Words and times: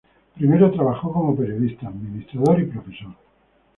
Primero 0.35 0.71
trabajó 0.71 1.13
como 1.13 1.35
periodista, 1.37 1.87
administrador 1.87 2.59
y 2.59 2.65
profesor. 2.65 3.13